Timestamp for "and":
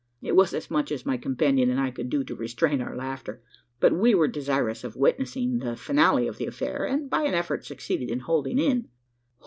1.69-1.79, 6.87-7.07